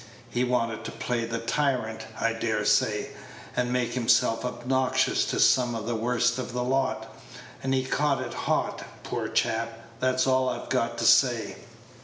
[0.31, 3.11] He wanted to play the tyrant, I dare say,
[3.55, 7.15] and made himself obnoxious to some of the worst of the lot;
[7.61, 11.57] and he's caught it hot, poor chap, that's all I've got to say."